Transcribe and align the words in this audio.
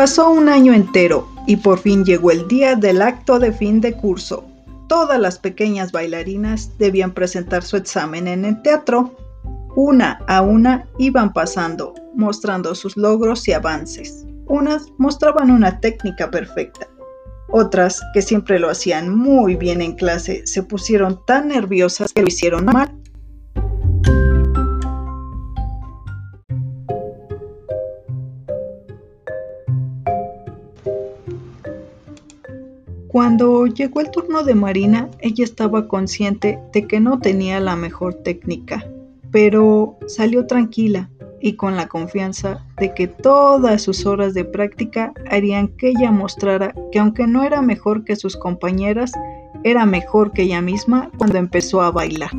Pasó 0.00 0.30
un 0.30 0.48
año 0.48 0.72
entero 0.72 1.28
y 1.46 1.56
por 1.56 1.78
fin 1.78 2.06
llegó 2.06 2.30
el 2.30 2.48
día 2.48 2.74
del 2.74 3.02
acto 3.02 3.38
de 3.38 3.52
fin 3.52 3.82
de 3.82 3.92
curso. 3.92 4.46
Todas 4.88 5.20
las 5.20 5.38
pequeñas 5.38 5.92
bailarinas 5.92 6.70
debían 6.78 7.12
presentar 7.12 7.62
su 7.62 7.76
examen 7.76 8.26
en 8.26 8.46
el 8.46 8.62
teatro. 8.62 9.14
Una 9.76 10.12
a 10.26 10.40
una 10.40 10.86
iban 10.96 11.34
pasando, 11.34 11.92
mostrando 12.14 12.74
sus 12.74 12.96
logros 12.96 13.46
y 13.46 13.52
avances. 13.52 14.24
Unas 14.46 14.86
mostraban 14.96 15.50
una 15.50 15.80
técnica 15.80 16.30
perfecta. 16.30 16.88
Otras, 17.50 18.00
que 18.14 18.22
siempre 18.22 18.58
lo 18.58 18.70
hacían 18.70 19.14
muy 19.14 19.54
bien 19.54 19.82
en 19.82 19.96
clase, 19.96 20.46
se 20.46 20.62
pusieron 20.62 21.20
tan 21.26 21.48
nerviosas 21.48 22.10
que 22.14 22.22
lo 22.22 22.28
hicieron 22.28 22.64
mal. 22.64 22.90
Cuando 33.10 33.66
llegó 33.66 34.00
el 34.00 34.12
turno 34.12 34.44
de 34.44 34.54
Marina, 34.54 35.08
ella 35.18 35.42
estaba 35.42 35.88
consciente 35.88 36.60
de 36.72 36.86
que 36.86 37.00
no 37.00 37.18
tenía 37.18 37.58
la 37.58 37.74
mejor 37.74 38.14
técnica, 38.14 38.86
pero 39.32 39.98
salió 40.06 40.46
tranquila 40.46 41.10
y 41.40 41.54
con 41.54 41.76
la 41.76 41.88
confianza 41.88 42.64
de 42.78 42.94
que 42.94 43.08
todas 43.08 43.82
sus 43.82 44.06
horas 44.06 44.32
de 44.32 44.44
práctica 44.44 45.12
harían 45.28 45.66
que 45.66 45.88
ella 45.88 46.12
mostrara 46.12 46.72
que 46.92 47.00
aunque 47.00 47.26
no 47.26 47.42
era 47.42 47.62
mejor 47.62 48.04
que 48.04 48.14
sus 48.14 48.36
compañeras, 48.36 49.10
era 49.64 49.86
mejor 49.86 50.30
que 50.30 50.42
ella 50.42 50.60
misma 50.60 51.10
cuando 51.18 51.38
empezó 51.38 51.80
a 51.80 51.90
bailar. 51.90 52.30